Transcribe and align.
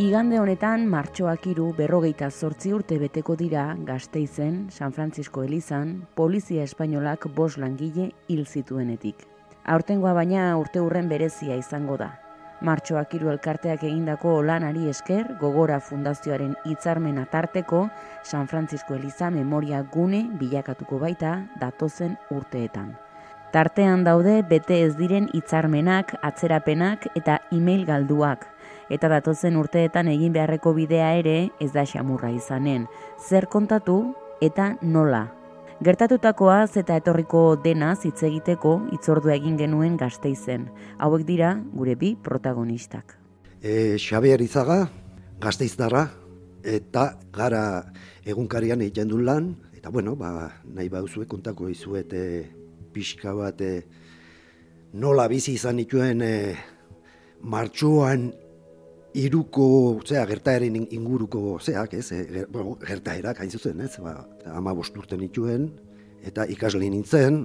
Igande 0.00 0.38
honetan 0.40 0.86
martxoak 0.88 1.42
iru 1.50 1.66
berrogeita 1.76 2.30
zortzi 2.30 2.70
urte 2.72 2.96
beteko 2.96 3.34
dira 3.36 3.64
gazteizen, 3.84 4.54
San 4.72 4.94
Francisco 4.96 5.42
Elizan, 5.44 5.90
polizia 6.16 6.62
espainolak 6.64 7.26
bos 7.36 7.58
langile 7.60 8.06
hil 8.26 8.46
zituenetik. 8.46 9.26
Aurtengoa 9.74 10.14
baina 10.16 10.46
urte 10.56 10.80
hurren 10.80 11.10
berezia 11.12 11.58
izango 11.60 11.98
da. 12.00 12.08
Martxoak 12.64 13.12
iru 13.18 13.28
elkarteak 13.34 13.84
egindako 13.90 14.38
lanari 14.40 14.88
esker, 14.88 15.34
gogora 15.42 15.76
fundazioaren 15.84 16.56
hitzarmen 16.64 17.20
tarteko 17.30 17.90
San 18.24 18.48
Francisco 18.48 18.96
Eliza 18.96 19.28
memoria 19.28 19.82
gune 19.82 20.24
bilakatuko 20.40 21.04
baita 21.04 21.36
datozen 21.60 22.16
urteetan. 22.30 22.96
Tartean 23.50 24.04
daude 24.06 24.44
bete 24.46 24.76
ez 24.84 24.92
diren 24.94 25.24
hitzarmenak, 25.34 26.12
atzerapenak 26.22 27.08
eta 27.18 27.40
email 27.50 27.80
galduak, 27.82 28.44
eta 28.94 29.08
datozen 29.10 29.56
urteetan 29.58 30.06
egin 30.12 30.36
beharreko 30.36 30.70
bidea 30.76 31.08
ere 31.18 31.50
ez 31.58 31.72
da 31.74 31.82
xamurra 31.82 32.30
izanen. 32.30 32.84
Zer 33.18 33.48
kontatu 33.50 34.14
eta 34.40 34.76
nola? 34.82 35.24
Gertatutakoa 35.82 36.60
eta 36.78 37.00
etorriko 37.00 37.56
dena 37.64 37.96
hitz 37.98 38.22
egiteko 38.22 38.76
itzordu 38.94 39.34
egin 39.34 39.58
genuen 39.58 39.96
gazteizen. 39.96 40.68
Hauek 40.98 41.26
dira 41.26 41.56
gure 41.74 41.96
bi 41.96 42.14
protagonistak. 42.14 43.16
E, 43.62 43.98
Xabier 43.98 44.40
Izaga, 44.40 44.86
gazteizdarra, 45.42 46.06
eta 46.62 47.16
gara 47.32 47.82
egunkarian 48.22 48.80
egiten 48.80 49.08
du 49.08 49.18
lan, 49.18 49.56
eta 49.74 49.90
bueno, 49.90 50.14
ba, 50.14 50.52
nahi 50.64 50.88
bauzue 50.88 51.26
kontako 51.26 51.68
izuete 51.68 52.59
pixka 52.92 53.34
bat 53.34 53.60
nola 54.92 55.28
bizi 55.30 55.54
izan 55.54 55.78
ituen 55.82 56.22
e, 56.22 56.34
martxuan 57.42 58.30
iruko, 59.14 60.00
zera, 60.06 60.26
gertaeren 60.26 60.76
inguruko, 60.82 61.58
zeak, 61.62 61.94
ez, 61.98 62.10
e, 62.12 62.44
bueno, 62.50 62.76
gertaerak, 62.86 63.40
hain 63.42 63.50
zuzen, 63.50 63.80
ez, 63.86 63.96
ba, 64.02 64.20
ama 64.54 64.74
bosturten 64.74 65.22
ituen, 65.26 65.70
eta 66.26 66.46
ikasle 66.50 66.90
nintzen, 66.90 67.44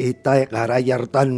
eta 0.00 0.36
garai 0.50 0.84
hartan, 0.92 1.32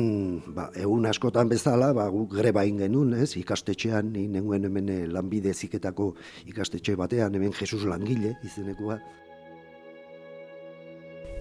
ba, 0.55 0.69
egun 0.79 1.07
askotan 1.11 1.51
bezala, 1.51 1.93
ba, 1.95 2.09
guk 2.11 2.35
greba 2.39 2.65
genuen, 2.67 3.15
ez, 3.23 3.37
ikastetxean, 3.39 4.13
ni 4.15 4.27
nengoen 4.29 4.67
hemen 4.71 4.91
lanbide 5.13 5.55
ziketako 5.55 6.15
ikastetxe 6.51 6.97
batean, 6.99 7.35
hemen 7.35 7.55
Jesus 7.55 7.85
Langile, 7.87 8.37
izenekoa. 8.45 8.99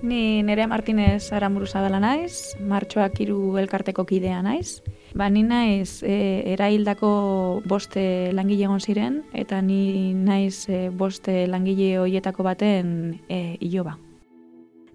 Ni 0.04 0.44
Nerea 0.44 0.68
Martinez 0.68 1.32
Aramburuza 1.32 1.80
dela 1.80 2.02
naiz, 2.04 2.58
martxoak 2.60 3.22
hiru 3.24 3.56
elkarteko 3.56 4.04
kidea 4.04 4.42
naiz. 4.44 4.82
Ba, 5.16 5.30
ni 5.32 5.46
naiz 5.48 6.04
e, 6.04 6.44
eraildako 6.52 7.12
boste 7.64 8.04
langile 8.36 8.66
egon 8.68 8.84
ziren, 8.84 9.22
eta 9.32 9.62
ni 9.64 10.12
naiz 10.12 10.68
e, 10.68 10.90
boste 10.90 11.46
langile 11.48 12.02
hoietako 12.02 12.44
baten 12.44 12.90
e, 13.30 13.56
iloba. 13.64 13.94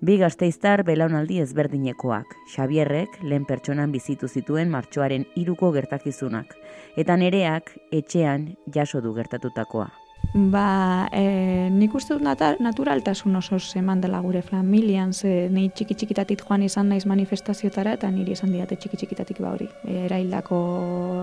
Bi 0.04 0.18
gazteiztar 0.20 0.82
belaunaldi 0.84 1.40
ezberdinekoak, 1.40 2.36
Xabierrek 2.52 3.16
lehen 3.22 3.48
pertsonan 3.48 3.94
bizitu 3.96 4.28
zituen 4.28 4.68
martxoaren 4.68 5.24
iruko 5.40 5.72
gertakizunak, 5.72 6.52
eta 7.00 7.16
nereak 7.16 7.72
etxean 8.02 8.50
jaso 8.76 9.00
du 9.00 9.14
gertatutakoa. 9.16 9.88
Ba, 10.34 11.08
e, 11.10 11.70
nik 11.72 11.94
uste 11.96 12.12
dut 12.12 12.60
naturaltasun 12.60 13.36
oso 13.40 13.56
eman 13.80 14.00
dela 14.00 14.20
gure 14.20 14.42
familian, 14.42 15.14
ze 15.14 15.48
ni 15.48 15.70
txiki 15.70 15.94
txikitatik 15.94 16.42
joan 16.44 16.62
izan 16.62 16.90
naiz 16.92 17.06
manifestaziotara, 17.08 17.94
eta 17.96 18.10
niri 18.12 18.36
esan 18.36 18.52
diate 18.52 18.76
txiki 18.76 19.00
txikitatik 19.00 19.40
ba 19.40 19.54
hori. 19.54 19.70
E, 19.88 20.04
eraildako 20.04 20.58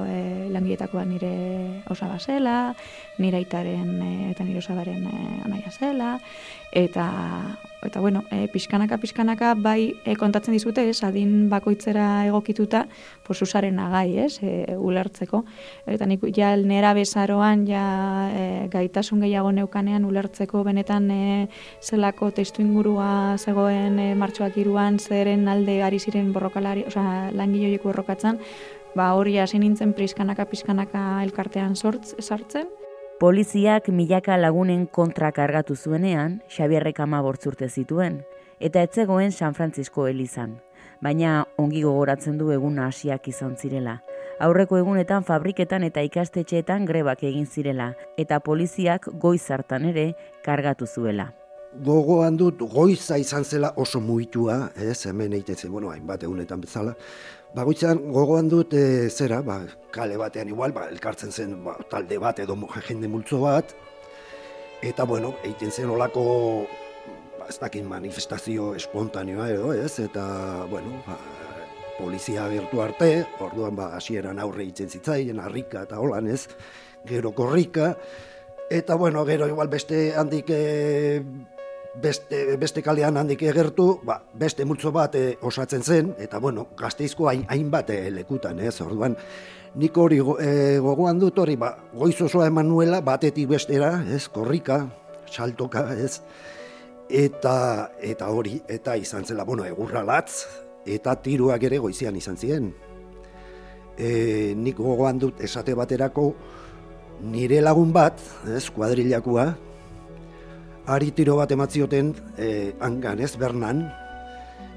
e, 0.09 0.49
langietakoa 0.49 1.05
nire 1.05 1.33
osaba 1.85 2.17
zela, 2.17 2.73
nire 3.21 3.37
aitaren 3.43 4.01
e, 4.01 4.11
eta 4.31 4.43
nire 4.43 4.63
osabaren 4.63 5.05
e, 5.05 5.21
anaia 5.45 5.69
zela, 5.69 6.15
eta 6.75 7.09
eta 7.85 7.99
bueno, 7.99 8.23
e, 8.31 8.47
pixkanaka, 8.47 8.97
pixkanaka, 8.97 9.53
bai 9.53 9.95
e, 10.03 10.15
kontatzen 10.17 10.55
dizute, 10.55 10.83
ez, 10.89 11.03
adin 11.05 11.47
bakoitzera 11.51 12.25
egokituta, 12.25 12.85
pues, 13.23 13.41
usaren 13.45 13.79
agai, 13.79 14.17
ez, 14.25 14.39
e, 14.41 14.75
ulertzeko. 14.75 15.43
Eta 15.85 16.07
nik, 16.09 16.25
ja, 16.35 16.55
nera 16.57 16.95
bezaroan, 16.97 17.65
ja, 17.69 17.85
e, 18.33 18.45
gaitasun 18.73 19.21
gehiago 19.21 19.51
neukanean, 19.55 20.05
ulertzeko 20.09 20.63
benetan 20.65 21.11
e, 21.11 21.25
zelako 21.81 22.31
testu 22.35 22.63
ingurua 22.65 23.37
zegoen 23.37 23.99
e, 23.99 24.07
martxoak 24.17 24.57
iruan, 24.57 24.97
zeren 24.99 25.47
alde 25.47 25.81
ari 25.85 25.99
ziren 25.99 26.33
borrokalari, 26.33 26.87
oza, 26.89 27.29
langiloieko 27.37 27.91
borrokatzen, 27.91 28.41
ba, 28.95 29.13
hori 29.13 29.37
hasi 29.37 29.61
nintzen 29.61 29.93
prizkanaka, 29.93 30.49
pizkanaka 30.49 31.21
elkartean 31.27 31.75
sortz, 31.75 32.15
sartzen, 32.19 32.67
Poliziak 33.25 33.87
milaka 33.89 34.35
lagunen 34.37 34.83
kontra 34.85 35.31
kargatu 35.33 35.73
zuenean, 35.73 36.35
Xabierrek 36.45 36.99
ama 37.01 37.23
bortzurte 37.25 37.65
zituen, 37.73 38.19
eta 38.61 38.83
etzegoen 38.85 39.31
San 39.33 39.55
Francisco 39.57 40.05
Elizan, 40.05 40.51
baina 41.01 41.31
ongi 41.57 41.81
gogoratzen 41.81 42.35
du 42.37 42.51
egun 42.53 42.77
hasiak 42.83 43.25
izan 43.31 43.55
zirela. 43.57 43.95
Aurreko 44.37 44.77
egunetan 44.77 45.25
fabriketan 45.25 45.87
eta 45.87 46.03
ikastetxeetan 46.05 46.85
grebak 46.85 47.23
egin 47.25 47.49
zirela, 47.49 47.95
eta 48.15 48.37
poliziak 48.45 49.09
goiz 49.25 49.49
hartan 49.49 49.89
ere 49.89 50.05
kargatu 50.45 50.85
zuela. 50.85 51.31
Gogoan 51.83 52.37
dut 52.39 52.61
goiza 52.71 53.17
izan 53.19 53.43
zela 53.43 53.73
oso 53.75 53.99
muitua, 53.99 54.69
ez, 54.75 55.05
hemen 55.09 55.33
egiten 55.33 55.57
zen, 55.57 55.71
bueno, 55.71 55.89
hainbat 55.91 56.23
egunetan 56.23 56.61
bezala, 56.61 56.93
Bagoitzan 57.55 58.01
gogoan 58.11 58.49
dut 58.51 58.73
e, 58.75 59.07
zera, 59.07 59.37
ba, 59.39 59.61
kale 59.95 60.17
batean 60.19 60.49
igual, 60.51 60.73
ba, 60.75 60.89
elkartzen 60.91 61.31
zen 61.31 61.53
ba, 61.63 61.77
talde 61.87 62.17
bat 62.19 62.41
edo 62.43 62.57
jende 62.83 63.07
multzo 63.07 63.39
bat, 63.45 63.71
eta 64.83 65.05
bueno, 65.07 65.37
egiten 65.39 65.71
zen 65.71 65.93
olako, 65.93 66.25
ba, 67.37 67.47
ez 67.47 67.55
dakin 67.61 67.87
manifestazio 67.87 68.73
espontaneoa 68.75 69.47
edo, 69.53 69.71
ez, 69.71 69.93
eta, 70.03 70.25
bueno, 70.67 70.99
ba, 71.07 71.15
polizia 71.95 72.49
gertu 72.51 72.83
arte, 72.83 73.09
orduan 73.39 73.79
ba, 73.79 73.93
hasieran 73.95 74.43
aurre 74.43 74.65
egiten 74.67 74.91
zitzaien, 74.91 75.39
harrika 75.39 75.85
eta 75.87 76.03
holan, 76.03 76.27
ez, 76.27 76.49
gero 77.07 77.31
korrika, 77.31 77.93
eta 78.67 78.99
bueno, 78.99 79.23
gero 79.23 79.47
igual 79.47 79.71
beste 79.71 80.09
handik 80.19 80.51
e, 80.51 81.23
beste, 82.01 82.57
beste 82.57 82.81
kalean 82.83 83.17
handik 83.17 83.43
egertu, 83.47 83.87
ba, 84.05 84.19
beste 84.39 84.65
multzo 84.65 84.91
bat 84.95 85.15
e, 85.15 85.25
osatzen 85.41 85.83
zen, 85.83 86.13
eta 86.21 86.39
bueno, 86.39 86.67
gazteizko 86.77 87.29
hain, 87.29 87.45
hainbat 87.49 87.89
e, 87.93 87.99
lekutan, 88.13 88.59
ez, 88.59 88.75
orduan, 88.83 89.15
nik 89.79 89.97
hori 89.97 90.19
e, 90.19 90.51
gogoan 90.83 91.19
dut 91.21 91.39
hori, 91.39 91.55
ba, 91.59 91.73
goiz 91.93 92.17
osoa 92.21 92.49
emanuela, 92.51 93.01
batetik 93.05 93.49
bestera, 93.51 93.93
ez, 94.11 94.25
korrika, 94.31 94.83
saltoka, 95.31 95.87
ez, 95.95 96.19
eta, 97.09 97.55
eta 98.01 98.29
hori, 98.31 98.59
eta 98.67 98.97
izan 98.99 99.25
zela, 99.25 99.45
bueno, 99.47 99.65
egurra 99.67 100.03
latz, 100.05 100.45
eta 100.85 101.15
tiruak 101.21 101.63
ere 101.65 101.79
goizian 101.81 102.15
izan 102.15 102.37
ziren. 102.37 102.73
E, 103.95 104.53
nik 104.59 104.77
gogoan 104.77 105.19
dut 105.21 105.39
esate 105.43 105.73
baterako, 105.77 106.33
nire 107.31 107.61
lagun 107.63 107.93
bat, 107.95 108.19
ez, 108.51 108.67
kuadrilakoa, 108.75 109.53
ari 110.87 111.11
tiro 111.11 111.35
bat 111.39 111.51
ematzioten 111.51 112.13
e, 112.37 112.73
hangan 112.79 113.19
ez, 113.19 113.33
bernan, 113.41 113.85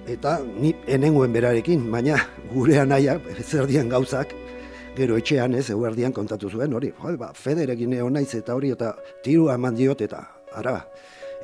eta 0.09 0.39
ni 0.41 0.73
enengoen 0.89 1.33
berarekin, 1.33 1.85
baina 1.93 2.17
gure 2.53 2.79
anaia, 2.81 3.19
zerdian 3.45 3.91
gauzak, 3.93 4.33
gero 4.97 5.19
etxean 5.21 5.55
ez, 5.55 5.69
eguerdian 5.71 6.15
kontatu 6.17 6.51
zuen, 6.51 6.73
hori, 6.75 6.91
jo, 6.97 7.13
ba, 7.21 7.33
federekin 7.37 7.93
egon 7.99 8.17
naiz 8.17 8.33
eta 8.35 8.57
hori, 8.57 8.73
eta 8.73 8.95
tiru 9.25 9.51
eman 9.53 9.77
diot, 9.77 10.01
eta 10.09 10.23
ara, 10.57 10.79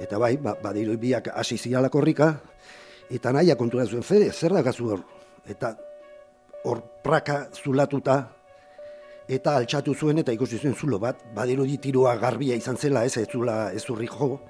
eta 0.00 0.18
bai, 0.18 0.36
ba, 0.40 0.56
badiru 0.62 0.96
biak 0.98 1.28
hasi 1.34 1.58
zialako 1.60 2.00
korrika, 2.00 2.32
eta 3.12 3.34
naia 3.36 3.58
kontura 3.60 3.84
zuen, 3.84 4.02
fede, 4.02 4.32
zer 4.32 4.56
da 4.56 4.64
gazu 4.64 4.94
hor, 4.94 5.04
eta 5.46 5.74
hor 6.64 6.80
praka 7.04 7.44
zulatuta, 7.52 8.16
eta 9.28 9.58
altxatu 9.60 9.94
zuen 9.94 10.18
eta 10.20 10.32
ikusi 10.32 10.58
zuen 10.58 10.74
zulo 10.74 10.98
bat, 10.98 11.20
badiru 11.36 11.68
tirua 11.80 12.16
garbia 12.16 12.56
izan 12.56 12.76
zela, 12.76 13.04
ez, 13.04 13.16
ez 13.16 13.28
zula, 13.28 13.72
ez 13.72 13.84
jo, 13.84 14.40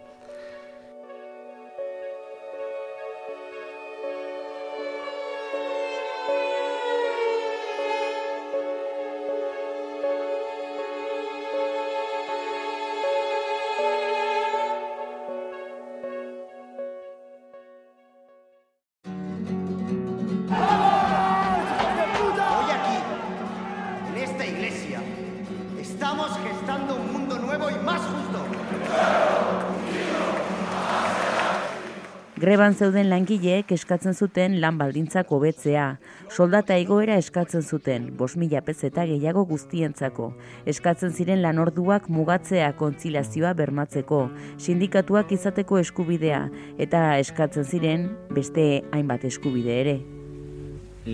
Greban 32.44 32.74
zeuden 32.76 33.06
langileek 33.08 33.70
eskatzen 33.72 34.12
zuten 34.12 34.58
lan 34.60 34.76
baldintzak 34.76 35.30
hobetzea. 35.32 35.84
Soldata 36.28 36.76
igoera 36.76 37.14
eskatzen 37.16 37.62
zuten, 37.64 38.10
bos 38.18 38.34
mila 38.36 38.60
pezeta 38.66 39.06
gehiago 39.08 39.46
guztientzako. 39.48 40.26
Eskatzen 40.68 41.14
ziren 41.16 41.40
lanorduak 41.40 42.10
mugatzea 42.12 42.66
kontzilazioa 42.76 43.54
bermatzeko, 43.56 44.18
sindikatuak 44.58 45.32
izateko 45.32 45.80
eskubidea, 45.80 46.42
eta 46.76 47.16
eskatzen 47.22 47.64
ziren 47.64 48.10
beste 48.36 48.66
hainbat 48.92 49.24
eskubide 49.30 49.80
ere. 49.80 49.96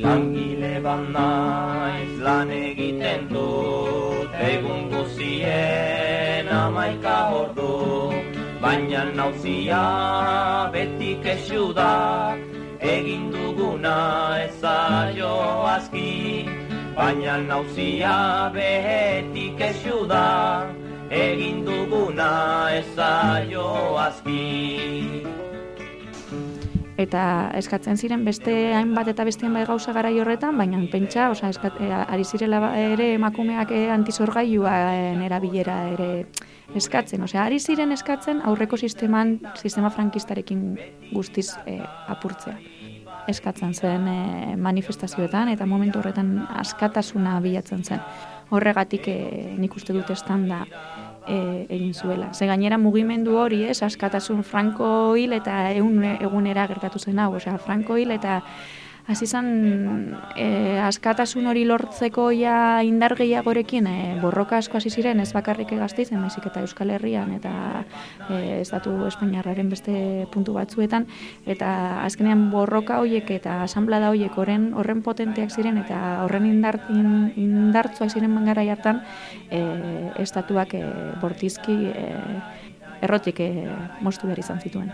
Langile 0.02 0.80
bandaiz 0.82 2.10
lan 2.26 2.50
egiten 2.58 3.30
dut, 3.30 4.34
egun 4.50 4.90
guzien 4.96 6.50
amaika 6.58 7.18
ordu, 7.38 7.70
baina 8.60 9.04
nauzia 9.16 10.68
beti 10.72 11.16
kesu 11.24 11.72
da, 11.72 12.36
egin 12.80 13.30
duguna 13.32 14.36
ezaio 14.44 15.32
aski, 15.72 16.44
baina 16.96 17.38
nauzia 17.46 18.50
beti 18.52 19.48
kesu 19.56 20.04
da, 20.10 20.68
egin 21.08 21.64
duguna 21.64 22.30
ezaio 22.82 23.66
aski. 24.04 24.44
Eta 27.00 27.24
eskatzen 27.56 27.96
ziren 27.96 28.26
beste 28.28 28.52
hainbat 28.76 29.08
eta 29.08 29.24
bestien 29.24 29.54
bai 29.56 29.64
gauza 29.64 29.94
gara 29.96 30.12
horretan, 30.12 30.58
baina 30.60 30.82
pentsa, 30.92 31.30
oza, 31.32 31.48
eskat, 31.48 31.80
eh, 31.80 31.88
ari 31.96 32.28
zirela 32.28 32.74
ere 32.76 33.14
emakumeak 33.14 33.72
eh, 33.72 33.86
antizorgailua 33.88 34.74
erabilera 35.24 35.80
ere 35.96 36.10
eskatzen, 36.76 37.22
osea, 37.26 37.44
ari 37.44 37.58
ziren 37.60 37.92
eskatzen 37.92 38.42
aurreko 38.46 38.76
sisteman, 38.76 39.38
sistema 39.56 39.90
frankistarekin 39.90 40.64
guztiz 41.12 41.50
e, 41.66 41.78
apurtzea. 42.12 42.56
Eskatzen 43.28 43.74
zen 43.74 44.08
e, 44.08 44.56
manifestazioetan 44.56 45.52
eta 45.54 45.66
momentu 45.66 46.00
horretan 46.00 46.36
askatasuna 46.62 47.38
bilatzen 47.44 47.84
zen. 47.84 48.02
Horregatik 48.50 49.08
e, 49.08 49.20
nik 49.58 49.76
uste 49.76 49.94
dut 49.94 50.10
estanda 50.10 50.64
e, 51.26 51.66
egin 51.68 51.94
zuela. 51.94 52.32
Ze 52.34 52.46
gainera 52.46 52.78
mugimendu 52.78 53.36
hori, 53.38 53.64
ez, 53.64 53.82
askatasun 53.86 54.42
franko 54.42 55.14
hil 55.16 55.34
eta 55.36 55.70
egun, 55.72 56.02
egunera 56.12 56.66
gertatu 56.70 56.98
zen 56.98 57.18
hau, 57.18 57.34
osea, 57.38 57.58
franko 57.58 57.98
hil 58.00 58.14
eta 58.16 58.40
hasi 59.06 59.26
zen 59.26 60.16
e, 60.36 60.78
askatasun 60.84 61.46
hori 61.50 61.64
lortzeko 61.64 62.30
ja 62.36 62.82
indar 62.86 63.16
gehiagorekin 63.18 63.86
e, 63.86 63.96
borroka 64.22 64.58
asko 64.58 64.78
hasi 64.78 64.90
ziren 64.90 65.20
ez 65.20 65.32
bakarrik 65.32 65.72
egaztizen, 65.76 66.20
baizik 66.20 66.46
eta 66.50 66.62
Euskal 66.64 66.90
Herrian 66.90 67.32
eta 67.36 67.52
e, 68.28 68.60
estatu 68.60 68.92
Espainiarraren 69.08 69.70
beste 69.70 70.26
puntu 70.32 70.54
batzuetan 70.58 71.06
eta 71.46 72.02
azkenean 72.04 72.48
borroka 72.50 73.00
hoiek 73.00 73.30
eta 73.40 73.62
asamblada 73.64 74.10
hoiek 74.10 74.36
horren 74.38 74.70
horren 74.74 75.02
potenteak 75.02 75.50
ziren 75.50 75.78
eta 75.82 76.22
horren 76.24 76.46
indartin 76.46 77.32
indartzuak 77.36 78.10
ziren 78.10 78.34
mangara 78.34 78.64
hartan 78.70 79.02
e, 79.50 79.60
estatuak 80.22 80.74
e, 80.74 80.84
bortizki 81.20 81.76
e, 81.90 82.06
errotik 83.02 83.40
e, 83.40 83.50
mostu 84.00 84.28
behar 84.28 84.38
izan 84.42 84.60
zituen. 84.60 84.92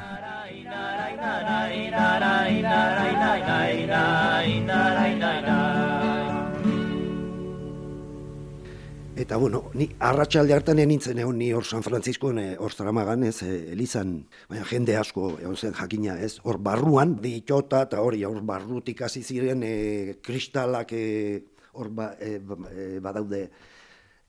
Eta 9.16 9.38
bueno, 9.40 9.70
ni 9.72 9.88
arratsalde 9.98 10.52
hartan 10.52 10.76
nintzen 10.76 11.18
egon 11.18 11.38
ni 11.40 11.48
hor 11.56 11.64
San 11.64 11.82
Francisco 11.82 12.28
hor 12.28 12.72
Zaramagan, 12.72 13.24
ez, 13.24 13.42
eh, 13.42 13.72
Elizan, 13.72 14.26
baina 14.48 14.64
jende 14.68 14.96
asko 14.96 15.38
egon 15.40 15.56
zen 15.56 15.72
jakina, 15.72 16.18
ez, 16.20 16.38
hor 16.44 16.58
barruan, 16.58 17.16
ditota 17.22 17.82
eta 17.88 18.02
hori 18.04 18.22
hor 18.24 18.42
barrutik 18.42 19.00
hasi 19.02 19.22
ziren 19.22 19.62
e, 19.64 20.18
kristalak 20.22 20.92
e, 20.92 21.42
hor 21.72 21.88
ba, 21.88 22.10
e, 22.20 23.00
badaude 23.00 23.48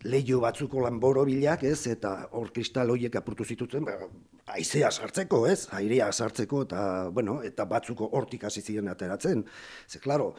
leio 0.04 0.40
batzuko 0.40 0.80
lanboro 0.80 1.26
bilak, 1.26 1.64
ez, 1.64 1.88
eta 1.88 2.30
hor 2.32 2.54
kristal 2.56 2.90
horiek 2.90 3.16
apurtu 3.20 3.44
zitutzen, 3.44 3.84
ba, 3.84 4.00
aizea 4.48 4.92
sartzeko, 4.92 5.44
ez, 5.48 5.68
airea 5.76 6.12
sartzeko, 6.12 6.64
eta, 6.68 6.82
bueno, 7.14 7.42
eta 7.44 7.66
batzuko 7.66 8.10
hortik 8.18 8.48
hasi 8.48 8.62
ziren 8.62 8.88
ateratzen. 8.92 9.44
Ze, 9.88 10.00
klaro, 10.00 10.34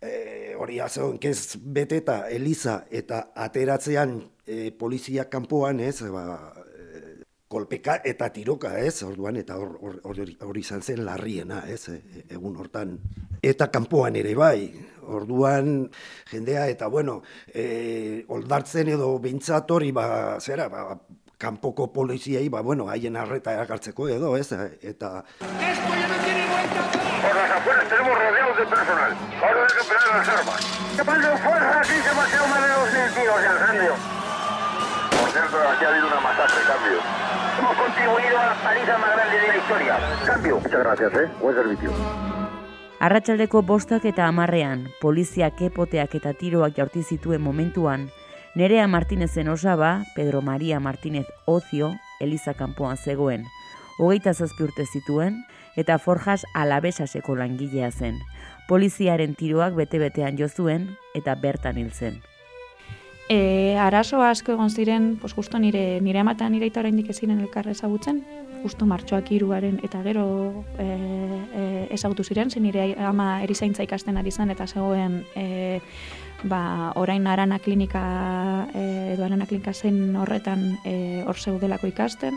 e, 0.00 0.54
hori 0.58 0.78
azeon, 0.80 1.18
kez 1.18 1.58
beteta 1.58 2.20
Eliza 2.30 2.82
eta 2.90 3.28
ateratzean 3.34 4.20
e, 4.46 4.70
polizia 4.70 5.28
kanpoan, 5.30 5.80
ez, 5.80 6.00
ba, 6.12 6.54
e, 6.62 7.02
kolpeka 7.48 7.98
eta 8.06 8.30
tiroka, 8.34 8.76
ez, 8.78 9.02
orduan, 9.06 9.40
eta 9.42 9.58
hori 9.58 9.98
or, 10.02 10.20
or, 10.46 10.60
izan 10.60 10.82
zen 10.82 11.04
larriena, 11.06 11.64
ez, 11.66 11.88
e, 11.90 12.24
egun 12.28 12.56
hortan. 12.60 12.98
Eta 13.42 13.70
kanpoan 13.74 14.16
ere 14.18 14.34
bai, 14.38 14.70
orduan 15.08 15.88
jendea 16.30 16.66
eta 16.68 16.88
bueno, 16.92 17.22
e, 17.48 18.24
oldartzen 18.28 18.90
edo 18.92 19.14
bintzat 19.22 19.70
hori 19.72 19.92
ba, 19.96 20.36
zera, 20.40 20.68
ba, 20.68 20.98
kanpoko 21.38 21.92
poliziei, 21.92 22.48
ba, 22.50 22.60
bueno, 22.60 22.88
haien 22.90 23.16
arreta 23.16 23.52
erakartzeko 23.54 24.08
edo, 24.10 24.36
ez, 24.36 24.50
eta... 24.82 25.24
Esto 25.38 25.94
ya 25.94 26.08
no 26.08 26.18
tiene 26.24 26.44
vuelta 26.50 26.82
Por 27.22 27.34
las 27.34 27.50
afueras 27.50 27.88
tenemos 27.88 28.18
rodeados 28.18 28.56
de 28.58 28.66
personal. 28.66 29.12
Ahora 29.38 29.60
hay 29.62 29.74
que 29.74 29.80
operar 29.86 30.18
las 30.18 30.28
armas. 30.28 30.60
¿Qué 30.96 31.04
pasa 31.04 31.30
de 31.30 31.36
fuerza 31.38 31.80
aquí? 31.80 31.96
Se 32.02 32.14
paseo 32.14 32.46
más 32.48 32.62
de 32.62 32.68
2.000 32.68 33.14
tiros 33.14 33.40
de 33.40 33.66
cambio. 33.66 33.94
Por 35.18 35.30
cierto, 35.30 35.56
aquí 35.68 35.84
ha 35.84 35.88
habido 35.88 36.06
una 36.06 36.20
masacre, 36.20 36.60
cambio. 36.66 36.98
Hemos 37.58 37.76
contribuido 37.76 38.38
a 38.38 38.46
la 38.46 38.54
paliza 38.62 38.98
más 38.98 39.10
grande 39.14 39.38
de 39.38 39.48
la 39.48 39.56
historia. 39.56 39.98
Cambio. 40.26 40.60
Muchas 40.60 40.80
gracias, 40.80 41.14
eh. 41.14 41.30
Buen 41.40 41.54
servicio. 41.54 41.90
Arratxaldeko 42.98 43.62
bostak 43.62 44.04
eta 44.10 44.26
amarrean, 44.26 44.88
poliziak 45.00 45.60
epoteak 45.62 46.16
eta 46.18 46.32
tiroak 46.34 46.74
jaurti 46.74 47.04
zituen 47.06 47.40
momentuan, 47.40 48.08
Nerea 48.54 48.88
Martinezen 48.88 49.48
osaba, 49.48 50.04
Pedro 50.14 50.42
Maria 50.42 50.80
Martinez 50.80 51.26
Ocio, 51.44 51.92
Eliza 52.20 52.54
Kampoan 52.54 52.96
zegoen, 52.96 53.44
hogeita 53.98 54.32
zazpi 54.34 54.64
urte 54.64 54.86
zituen, 54.86 55.44
eta 55.76 55.98
Forjas 55.98 56.44
alabesaseko 56.54 57.36
langilea 57.36 57.90
zen. 57.92 58.18
Poliziaren 58.68 59.36
tiroak 59.38 59.76
bete-betean 59.76 60.38
jo 60.40 60.48
zuen 60.48 60.88
eta 61.14 61.34
bertan 61.34 61.78
hil 61.78 61.92
zen. 61.92 62.18
E, 63.28 63.76
arazo 63.76 64.22
asko 64.24 64.54
egon 64.56 64.70
ziren, 64.70 65.16
pues 65.20 65.34
justo 65.36 65.58
nire, 65.60 66.00
nire 66.00 66.20
amata 66.22 66.48
nire 66.48 66.66
ita 66.66 66.80
oraindik 66.80 67.10
eziren 67.12 67.42
elkarre 67.44 67.74
ezagutzen, 67.76 68.22
justo 68.62 68.86
martxoak 68.88 69.28
iruaren 69.36 69.76
eta 69.84 70.00
gero 70.02 70.64
e, 70.80 70.86
e, 70.88 71.64
ezagutu 71.94 72.24
ziren, 72.24 72.50
zen 72.50 72.64
nire 72.64 72.94
ama 73.04 73.42
erizaintza 73.44 73.84
ikasten 73.84 74.16
ari 74.16 74.32
zen 74.32 74.50
eta 74.50 74.66
zegoen 74.66 75.20
e, 75.36 75.80
ba, 76.44 76.92
orain 76.94 77.26
arana 77.26 77.58
klinika 77.58 78.68
e, 78.74 79.14
edo 79.14 79.24
arana 79.24 79.46
klinika 79.46 79.72
zen 79.72 80.16
horretan 80.16 80.78
e, 80.84 81.24
hor 81.26 81.38
zeudelako 81.38 81.88
ikasten, 81.90 82.36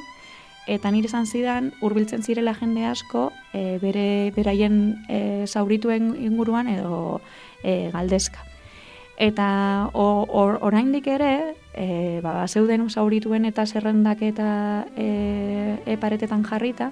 eta 0.67 0.91
nire 0.91 1.09
izan 1.09 1.25
zidan 1.25 1.71
hurbiltzen 1.81 2.23
zirela 2.23 2.53
jende 2.53 2.85
asko 2.85 3.31
e, 3.53 3.77
bere 3.81 4.31
beraien 4.35 5.03
e, 5.09 5.45
zaurituen 5.47 6.15
inguruan 6.19 6.69
edo 6.69 7.21
e, 7.63 7.89
galdezka. 7.93 8.45
Eta 9.21 9.91
or, 9.93 10.57
oraindik 10.65 11.05
ere, 11.07 11.53
e, 11.77 12.19
ba, 12.23 12.47
zeuden 12.47 12.89
zaurituen 12.89 13.45
eta 13.45 13.65
zerrendak 13.65 14.23
eta 14.25 14.87
e, 14.97 15.77
eparetetan 15.93 16.41
jarrita, 16.47 16.89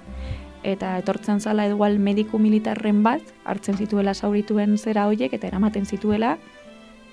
eta 0.62 0.98
etortzen 1.00 1.40
zala 1.40 1.64
edual 1.66 1.98
mediku 1.98 2.38
militarren 2.38 3.02
bat, 3.02 3.22
hartzen 3.44 3.78
zituela 3.80 4.14
zaurituen 4.14 4.76
zera 4.78 5.06
hoiek 5.08 5.32
eta 5.32 5.48
eramaten 5.48 5.86
zituela, 5.86 6.36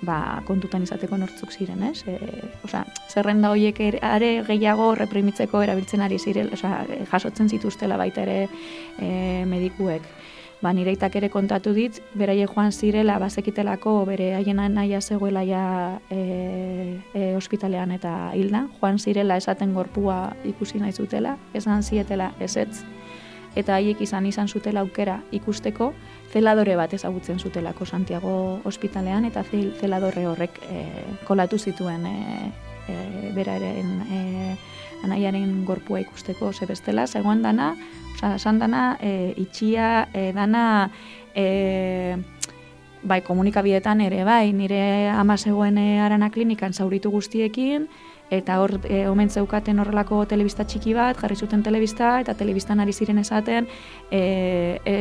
ba, 0.06 0.42
kontutan 0.46 0.84
izateko 0.86 1.18
nortzuk 1.18 1.52
ziren, 1.52 1.84
ez? 1.90 2.04
E, 2.08 2.18
osa, 2.66 2.84
zerrenda 3.10 3.52
horiek 3.54 3.80
are 4.02 4.32
gehiago 4.48 4.94
reprimitzeko 4.96 5.62
erabiltzen 5.66 6.02
ari 6.06 6.20
ziren, 6.20 6.52
osa, 6.54 6.84
jasotzen 7.12 7.50
zituztela 7.50 7.98
baita 7.98 8.26
ere 8.28 8.48
e, 9.00 9.46
medikuek. 9.46 10.06
Ba, 10.58 10.72
nireitak 10.74 11.14
ere 11.20 11.30
kontatu 11.30 11.70
dit, 11.76 12.00
beraie 12.18 12.48
joan 12.50 12.72
zirela, 12.74 13.20
bazekitelako 13.22 13.92
bere 14.10 14.32
haien 14.40 14.58
naia 14.74 15.02
zegoela 15.02 15.44
ja 15.46 16.00
e, 16.10 16.98
e, 17.14 17.36
ospitalean 17.38 17.94
eta 17.94 18.32
hilda, 18.34 18.64
joan 18.80 18.98
zirela 18.98 19.38
esaten 19.38 19.76
gorpua 19.78 20.34
ikusi 20.50 20.82
nahi 20.82 20.94
zutela, 20.98 21.38
esan 21.54 21.84
zietela 21.84 22.32
ezetz, 22.42 22.82
eta 23.56 23.78
haiek 23.78 24.02
izan 24.02 24.26
izan 24.26 24.48
zutela 24.48 24.82
aukera 24.82 25.20
ikusteko, 25.32 25.92
zeladore 26.34 26.76
bat 26.76 26.94
ezagutzen 26.94 27.40
zutelako 27.40 27.86
Santiago 27.86 28.62
ospitalean, 28.66 29.26
eta 29.26 29.44
zeladore 29.80 30.26
horrek 30.28 30.60
e, 30.70 30.84
kolatu 31.28 31.58
zituen 31.58 32.06
e, 32.06 32.18
e, 32.88 32.98
beraren 33.36 34.02
e, 34.12 34.58
anaiaren 35.06 35.64
gorpua 35.66 36.02
ikusteko 36.02 36.52
zebestela, 36.54 37.08
zegoen 37.08 37.42
dana, 37.42 37.76
Osa, 38.18 38.34
esan 38.36 38.58
dana, 38.58 38.98
e, 39.00 39.34
itxia, 39.38 40.08
e, 40.12 40.32
dana, 40.34 40.90
e, 41.36 42.18
bai, 43.04 43.22
komunikabidetan 43.22 44.02
ere, 44.02 44.24
bai, 44.24 44.54
nire 44.54 45.10
ama 45.10 45.38
zegoen 45.38 45.78
arana 45.78 46.30
klinikan 46.30 46.74
zauritu 46.74 47.12
guztiekin, 47.12 47.88
eta 48.30 48.58
hor 48.60 48.74
e, 48.84 49.06
omen 49.08 49.30
zeukaten 49.30 49.80
horrelako 49.80 50.26
telebista 50.28 50.66
txiki 50.68 50.94
bat, 50.98 51.18
jarri 51.20 51.38
zuten 51.40 51.62
telebista, 51.64 52.18
eta 52.20 52.34
telebistan 52.36 52.82
ari 52.84 52.94
ziren 52.94 53.22
esaten, 53.22 53.68
e, 54.12 54.22
e, 54.84 54.96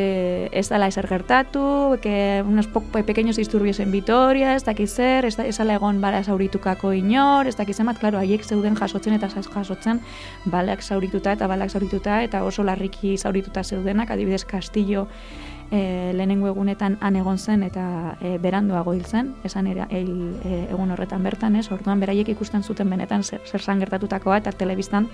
ez 0.52 0.68
dala 0.70 0.86
eser 0.92 1.08
gertatu, 1.10 1.98
que 2.02 2.42
unos 2.46 2.68
po, 2.68 2.82
pequeños 3.06 3.36
disturbios 3.36 3.80
en 3.80 3.90
Vitoria, 3.90 4.54
ez 4.54 4.64
dakiz 4.64 4.92
zer, 4.94 5.26
ez, 5.26 5.38
ez 5.38 5.56
dala 5.58 5.74
egon 5.74 6.00
bara 6.00 6.22
zauritukako 6.22 6.92
inor, 6.94 7.50
ez 7.50 7.56
dakiz 7.56 7.80
emat, 7.82 7.98
klaro, 7.98 8.18
haiek 8.22 8.44
zeuden 8.44 8.78
jasotzen 8.78 9.18
eta 9.18 9.28
jasotzen 9.28 10.00
balak 10.44 10.82
zaurituta 10.82 11.32
eta 11.32 11.50
balak 11.50 11.70
zaurituta, 11.70 12.22
eta 12.22 12.44
oso 12.44 12.62
larriki 12.62 13.16
zaurituta 13.18 13.64
zeudenak, 13.64 14.10
adibidez 14.10 14.44
Castillo, 14.46 15.08
e, 15.70 16.12
lehenengo 16.14 16.49
egunetan 16.49 16.96
han 17.00 17.16
egon 17.16 17.38
zen 17.38 17.62
eta 17.66 18.16
e, 18.20 18.37
beranduago 18.42 18.94
hil 18.94 19.04
zen, 19.04 19.32
esan 19.44 19.66
era, 19.66 19.87
eil, 19.90 20.11
e, 20.44 20.61
egun 20.70 20.92
horretan 20.94 21.25
bertan, 21.26 21.56
ez, 21.56 21.66
orduan 21.73 22.00
beraiek 22.00 22.28
ikusten 22.35 22.62
zuten 22.62 22.90
benetan 22.90 23.25
zer, 23.25 23.40
zer 23.46 23.62
zan 23.62 23.82
gertatutakoa 23.82 24.38
eta 24.42 24.52
telebistan 24.52 25.08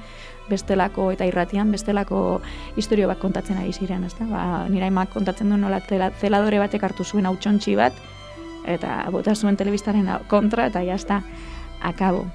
bestelako 0.50 1.11
eta 1.12 1.26
irratian 1.28 1.73
bestelako 1.73 2.42
historio 2.76 3.09
bat 3.09 3.21
kontatzen 3.23 3.59
ari 3.62 3.73
ziren, 3.73 4.04
ez 4.04 4.14
da? 4.18 4.28
Ba, 4.28 4.44
nira 4.68 4.90
imak 4.92 5.12
kontatzen 5.14 5.50
du 5.50 5.56
nola 5.56 5.80
zeladore 6.21 6.59
batek 6.59 6.82
hartu 6.82 7.04
zuen 7.04 7.26
hau 7.26 7.37
bat, 7.76 7.92
eta 8.66 9.09
bota 9.11 9.35
zuen 9.35 9.56
telebistaren 9.56 10.09
kontra, 10.28 10.66
eta 10.66 10.82
jazta, 10.85 11.23
akabo. 11.80 12.26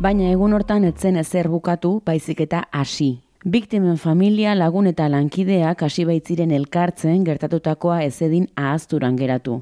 Baina 0.00 0.30
egun 0.32 0.54
hortan 0.56 0.86
etzen 0.88 1.20
ezer 1.20 1.50
bukatu, 1.52 1.98
baizik 2.06 2.38
eta 2.40 2.62
hasi. 2.72 3.18
Biktimen 3.44 3.98
familia 4.00 4.54
lagun 4.56 4.86
eta 4.88 5.10
lankideak 5.12 5.82
hasi 5.84 6.06
baitziren 6.08 6.54
elkartzen 6.56 7.20
gertatutakoa 7.26 7.98
ezedin 8.06 8.46
ahazturan 8.56 9.20
geratu. 9.20 9.58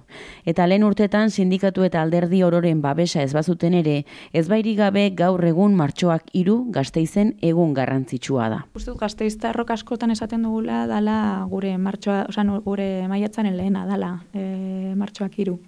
Eta 0.47 0.69
lehen 0.71 0.87
urtetan 0.87 1.35
sindikatu 1.35 1.83
eta 1.83 2.05
alderdi 2.07 2.45
ororen 2.47 2.79
babesa 2.87 3.27
ez 3.27 3.33
bazuten 3.35 3.75
ere, 3.81 4.05
ez 4.33 4.47
bairi 4.47 4.77
gabe 4.79 5.09
gaur 5.19 5.43
egun 5.51 5.75
martxoak 5.75 6.31
hiru 6.31 6.59
gazteizen 6.71 7.35
egun 7.43 7.75
garrantzitsua 7.75 8.49
da. 8.55 8.65
Uste 8.79 8.95
gazteizta 8.95 9.51
errok 9.51 9.75
askotan 9.75 10.15
esaten 10.15 10.47
dugula 10.47 10.85
dala 10.87 11.21
gure 11.51 11.75
martxoa, 11.83 12.29
oza, 12.31 12.47
gure 12.63 13.09
maiatzaren 13.11 13.59
lehena 13.59 13.89
dala 13.91 14.21
e, 14.31 14.95
martxoak 14.95 15.35
hiru. 15.43 15.59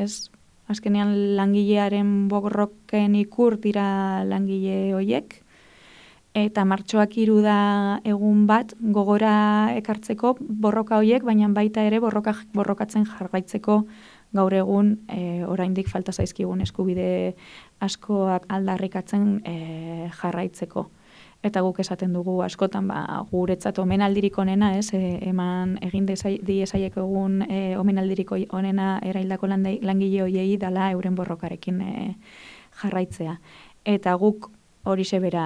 Ez, 0.00 0.30
azkenean 0.72 1.14
langilearen 1.38 2.28
bogorroken 2.32 3.14
ikur 3.20 3.58
dira 3.60 4.24
langile 4.28 4.92
hoiek, 4.96 5.42
eta 6.34 6.64
martxoak 6.64 7.16
hiru 7.20 7.40
da 7.44 8.00
egun 8.08 8.46
bat 8.48 8.72
gogora 8.80 9.34
ekartzeko 9.76 10.34
borroka 10.40 10.96
hoiek, 11.00 11.24
baina 11.28 11.48
baita 11.52 11.84
ere 11.84 12.00
borroka, 12.00 12.34
borrokatzen 12.56 13.04
jarraitzeko 13.04 13.82
gaur 14.32 14.54
egun 14.56 14.94
e, 15.12 15.44
oraindik 15.44 15.90
falta 15.92 16.12
zaizkigun 16.12 16.64
eskubide 16.64 17.34
askoak 17.84 18.48
aldarrikatzen 18.48 19.42
e, 19.44 19.56
jarraitzeko 20.22 20.88
eta 21.42 21.60
guk 21.60 21.80
esaten 21.82 22.12
dugu 22.14 22.40
askotan 22.42 22.88
ba 22.88 23.24
guretzat 23.30 23.78
omenaldirik 23.82 24.38
onena, 24.38 24.76
ez? 24.78 24.92
E, 24.94 25.18
eman 25.28 25.76
egin 25.82 26.06
di 26.06 26.60
esaiek 26.62 26.96
egun 26.96 27.42
e, 27.48 27.76
omenaldirik 27.78 28.30
onena 28.54 28.98
eraildako 29.02 29.50
langile 29.50 30.22
hoiei 30.22 30.56
dala 30.56 30.90
euren 30.92 31.14
borrokarekin 31.14 31.80
e, 31.80 32.16
jarraitzea. 32.82 33.38
Eta 33.84 34.14
guk 34.14 34.50
hori 34.84 35.04
sebera 35.04 35.44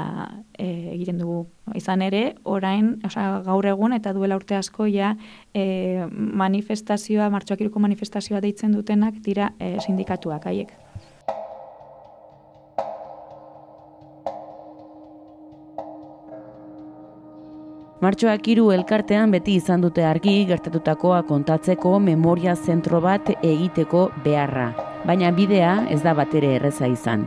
e, 0.58 0.66
egiten 0.94 1.18
dugu. 1.20 1.46
Izan 1.76 2.02
ere, 2.02 2.36
orain, 2.44 2.94
osea, 3.04 3.42
gaur 3.44 3.66
egun 3.68 3.92
eta 3.92 4.12
duela 4.16 4.36
urte 4.36 4.56
asko 4.56 4.86
ja 4.88 5.14
e, 5.52 6.06
manifestazioa, 6.10 7.28
martxoak 7.30 7.76
manifestazioa 7.76 8.40
deitzen 8.40 8.72
dutenak 8.72 9.20
dira 9.24 9.52
e, 9.58 9.76
sindikatuak 9.84 10.46
haiek. 10.46 10.72
Martxoak 18.06 18.44
hiru 18.52 18.68
elkartean 18.70 19.32
beti 19.34 19.56
izan 19.58 19.82
dute 19.82 20.04
argi 20.06 20.34
gertatutakoa 20.46 21.25
kontatzeko 21.26 21.98
memoria 22.08 22.54
zentro 22.54 23.00
bat 23.02 23.32
egiteko 23.40 24.10
beharra. 24.26 24.68
Baina 25.06 25.30
bidea 25.30 25.86
ez 25.94 26.00
da 26.02 26.12
batere 26.18 26.56
erreza 26.56 26.88
izan. 26.90 27.26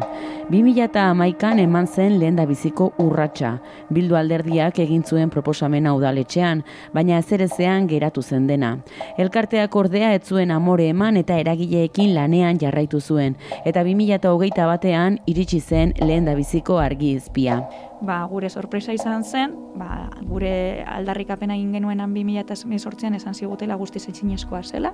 2008an 0.51 1.61
eman 1.63 1.87
zen 1.87 2.17
lehen 2.19 2.35
da 2.35 2.43
biziko 2.49 2.89
urratsa. 2.99 3.53
Bildu 3.89 4.17
alderdiak 4.19 4.81
egin 4.83 5.05
zuen 5.07 5.31
proposamena 5.31 5.93
udaletxean, 5.95 6.65
baina 6.93 7.21
ezerezean 7.23 7.87
geratu 7.87 8.21
zen 8.21 8.47
dena. 8.51 8.73
Elkarteak 9.17 9.75
ordea 9.75 10.13
ez 10.13 10.25
zuen 10.27 10.51
amore 10.51 10.89
eman 10.91 11.17
eta 11.21 11.39
eragileekin 11.39 12.13
lanean 12.17 12.59
jarraitu 12.59 12.99
zuen. 12.99 13.37
Eta 13.63 13.85
2008 13.87 14.67
batean 14.67 15.21
iritsi 15.25 15.61
zen 15.61 15.93
lehen 16.01 16.27
da 16.27 16.35
biziko 16.35 16.81
argi 16.83 17.15
izpia 17.15 17.61
ba, 18.01 18.23
gure 18.31 18.49
sorpresa 18.49 18.93
izan 18.95 19.23
zen, 19.23 19.53
ba, 19.75 20.09
gure 20.23 20.83
aldarrikapena 20.87 21.55
egin 21.57 21.73
genuenan 21.75 22.13
2018an 22.15 23.17
esan 23.19 23.35
zigutela 23.35 23.75
guzti 23.79 23.99
zetzinezkoa 23.99 24.61
zela, 24.63 24.93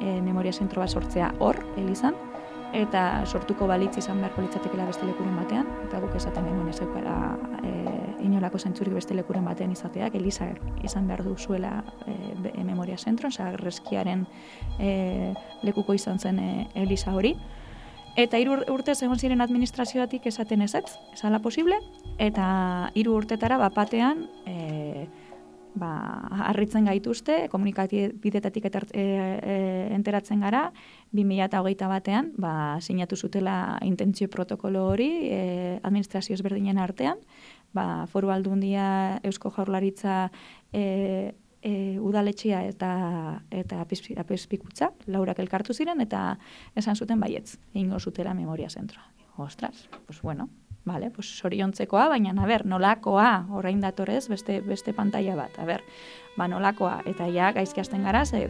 e, 0.00 0.20
memoria 0.20 0.52
zentro 0.52 0.80
bat 0.82 0.90
sortzea 0.90 1.32
hor, 1.38 1.60
elizan, 1.76 2.14
eta 2.74 3.24
sortuko 3.26 3.68
balitz 3.70 3.96
izan 3.98 4.18
beharko 4.18 4.42
litzatekela 4.42 4.86
beste 4.88 5.06
lekuren 5.06 5.36
batean, 5.38 5.68
eta 5.86 6.00
guk 6.02 6.16
esaten 6.18 6.46
genuen 6.48 6.68
ez 6.68 6.80
e, 6.82 7.74
inolako 8.24 8.58
zentzurik 8.58 8.94
beste 8.94 9.14
lekuren 9.14 9.44
batean 9.44 9.72
izateak, 9.72 10.14
eliza 10.14 10.48
izan 10.82 11.06
behar 11.06 11.22
duzuela 11.24 11.84
e, 12.06 12.64
memoria 12.64 12.98
zentro, 12.98 13.28
oza, 13.28 13.52
reskiaren 13.56 14.26
e, 14.78 15.34
lekuko 15.62 15.94
izan 15.94 16.18
zen 16.18 16.38
e, 16.38 16.66
eliza 16.74 17.14
hori, 17.14 17.36
Eta 18.14 18.38
hiru 18.38 18.60
urte 18.70 18.92
egon 18.94 19.18
ziren 19.18 19.40
administrazioatik 19.42 20.28
esaten 20.30 20.62
ezetz, 20.62 20.92
esala 21.16 21.40
posible, 21.42 21.80
eta 22.22 22.46
hiru 22.94 23.16
urtetara 23.18 23.58
bapatean 23.58 24.28
e, 24.46 25.08
ba, 25.74 25.90
harritzen 26.48 26.86
gaituzte, 26.88 27.48
komunikatibidetatik 27.52 28.68
eta 28.70 28.82
e, 28.92 29.04
e, 29.04 29.56
enteratzen 29.94 30.42
gara, 30.44 30.68
2008 31.12 31.88
batean, 31.90 32.32
ba, 32.40 32.78
sinatu 32.80 33.16
zutela 33.16 33.78
intentzio 33.82 34.28
protokolo 34.30 34.86
hori 34.88 35.10
e, 35.28 35.40
administrazio 35.82 36.34
ezberdinen 36.38 36.78
artean, 36.78 37.18
ba, 37.74 38.06
foru 38.10 38.30
aldundia 38.30 39.20
Eusko 39.22 39.50
Jaurlaritza 39.54 40.28
e, 40.72 41.34
e, 41.64 41.98
udaletxea 41.98 42.62
eta 42.70 42.92
eta 43.50 43.82
apespikutza, 43.82 44.92
laurak 45.06 45.42
elkartu 45.42 45.74
ziren, 45.74 46.00
eta 46.04 46.36
esan 46.76 46.96
zuten 46.96 47.20
baietz, 47.20 47.58
ingo 47.74 47.98
zutela 47.98 48.34
memoria 48.34 48.70
zentroa. 48.70 49.10
Ostras, 49.36 49.88
pues 50.06 50.22
bueno, 50.22 50.48
vale, 50.84 51.10
pues 51.10 51.26
soriontzekoa, 51.38 52.08
baina, 52.08 52.34
a 52.36 52.46
ber, 52.46 52.66
nolakoa, 52.66 53.46
orain 53.50 53.80
datorez, 53.80 54.28
beste, 54.28 54.60
beste 54.60 54.92
pantalla 54.92 55.36
bat, 55.36 55.58
a 55.58 55.64
ber, 55.64 55.82
ba, 56.36 56.48
nolakoa, 56.48 57.00
eta 57.06 57.28
ja, 57.32 57.52
gaizki 57.56 57.80
hasten 57.80 58.04
gara, 58.04 58.24
ze 58.26 58.46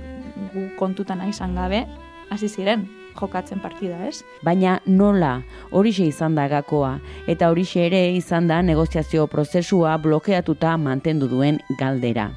gu 0.54 0.68
kontutan 0.78 1.22
izan 1.28 1.54
gabe, 1.54 1.86
hasi 2.30 2.48
ziren, 2.48 2.88
jokatzen 3.14 3.60
partida, 3.62 3.98
ez? 4.08 4.24
Baina 4.42 4.80
nola, 4.86 5.42
horixe 5.70 6.06
izan 6.08 6.34
da 6.34 6.48
gakoa, 6.50 6.96
eta 7.30 7.50
horixe 7.52 7.86
ere 7.86 8.02
izan 8.16 8.48
da 8.50 8.60
negoziazio 8.62 9.26
prozesua 9.30 9.96
blokeatuta 10.02 10.76
mantendu 10.80 11.28
duen 11.30 11.60
galdera. 11.78 12.30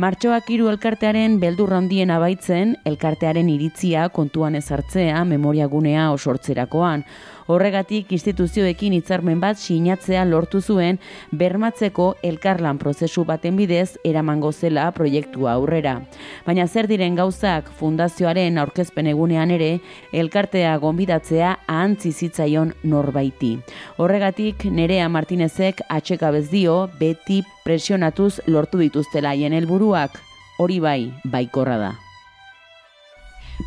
Martxoak 0.00 0.48
hiru 0.50 0.70
elkartearen 0.72 1.38
beldur 1.42 1.74
handien 1.76 2.10
abaitzen, 2.10 2.74
elkartearen 2.88 3.48
iritzia 3.52 4.08
kontuan 4.08 4.56
ezartzea 4.58 5.22
memoria 5.28 5.68
gunea 5.70 6.10
osortzerakoan. 6.16 7.04
Horregatik 7.46 8.12
instituzioekin 8.16 8.94
hitzarmen 8.96 9.40
bat 9.40 9.58
sinatzea 9.60 10.22
lortu 10.24 10.62
zuen 10.64 10.98
bermatzeko 11.32 12.06
elkarlan 12.24 12.78
prozesu 12.80 13.26
baten 13.28 13.58
bidez 13.60 13.98
eramango 14.04 14.52
zela 14.52 14.86
proiektua 14.96 15.52
aurrera. 15.52 15.98
Baina 16.46 16.64
zer 16.66 16.88
diren 16.88 17.18
gauzak 17.20 17.68
fundazioaren 17.80 18.56
aurkezpen 18.62 19.12
egunean 19.12 19.52
ere 19.58 19.68
elkartea 20.12 20.72
gonbidatzea 20.80 21.52
ahantzi 21.66 22.12
zitzaion 22.12 22.72
norbaiti. 22.82 23.58
Horregatik 23.98 24.64
Nerea 24.64 25.10
Martinezek 25.12 25.84
atxeka 25.88 26.32
bezdio 26.32 26.88
beti 26.98 27.42
presionatuz 27.64 28.40
lortu 28.46 28.80
dituztela 28.80 29.36
hien 29.36 29.52
helburuak 29.52 30.16
hori 30.58 30.80
bai 30.80 31.12
baikorra 31.28 31.76
da. 31.76 31.94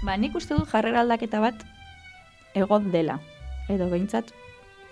Ba, 0.03 0.17
nik 0.17 0.35
uste 0.35 0.57
dut 0.57 0.69
jarrera 0.73 1.05
aldaketa 1.05 1.39
bat 1.45 1.61
egon 2.57 2.89
dela 2.91 3.21
edo 3.69 3.89
behintzat 3.89 4.33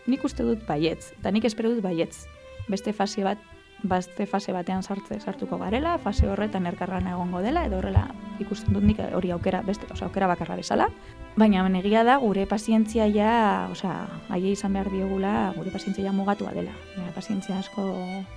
nik 0.08 0.24
uste 0.24 0.46
dut 0.46 0.64
baietz, 0.68 1.12
eta 1.20 1.32
nik 1.34 1.46
espero 1.46 1.72
dut 1.74 1.84
baietz. 1.84 2.26
Beste 2.70 2.94
fase 2.94 3.24
bat, 3.26 3.42
beste 3.86 4.26
fase 4.26 4.54
batean 4.54 4.84
sartze 4.84 5.20
sartuko 5.20 5.58
garela, 5.62 5.98
fase 6.02 6.28
horretan 6.30 6.66
erkarran 6.70 7.08
egongo 7.10 7.42
dela, 7.42 7.66
edo 7.66 7.80
horrela 7.80 8.08
ikusten 8.42 8.74
dut 8.74 8.86
nik 8.86 9.02
hori 9.14 9.32
aukera, 9.34 9.62
beste, 9.66 9.88
oza, 9.92 10.08
aukera 10.08 10.30
bakarra 10.30 10.58
bezala. 10.58 10.90
Baina 11.36 11.66
egia 11.80 12.04
da, 12.08 12.18
gure 12.18 12.46
pazientzia 12.46 13.08
ja, 13.12 13.68
oza, 13.72 14.08
aie 14.30 14.54
izan 14.54 14.74
behar 14.74 14.90
diogula, 14.90 15.54
gure 15.58 15.72
pazientzia 15.72 16.06
ja 16.06 16.14
mugatua 16.14 16.54
dela. 16.54 16.72
Ja, 16.96 17.12
pazientzia 17.16 17.60
asko 17.60 17.86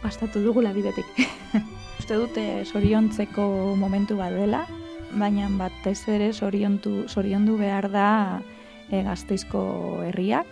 gastatu 0.02 0.42
dugula 0.42 0.73
bidetik. 0.73 1.07
uste 2.00 2.14
dute 2.14 2.64
soriontzeko 2.64 3.76
momentu 3.76 4.16
bat 4.16 4.33
dela, 4.33 4.66
baina 5.16 5.49
batez 5.57 6.00
ere 6.09 6.33
soriontu, 6.33 7.09
soriondu 7.09 7.57
behar 7.57 7.90
da 7.90 8.09
e, 8.90 9.02
gazteizko 9.02 9.62
herriak, 10.07 10.47